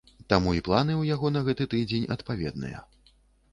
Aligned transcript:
Таму 0.33 0.53
і 0.59 0.63
планы 0.67 0.93
ў 1.01 1.17
яго 1.17 1.31
на 1.35 1.45
гэты 1.49 1.69
тыдзень 1.75 2.09
адпаведныя. 2.19 2.83